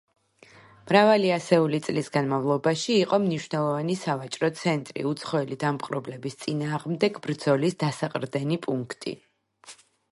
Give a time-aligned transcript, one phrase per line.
[0.91, 9.17] მრავალი ასეული წლის განმავლობაში იყო მნიშვნელოვანი სავაჭრო ცენტრი, უცხოელი დამპყრობლების წინააღმდეგ ბრძოლის დასაყრდენი პუნქტი.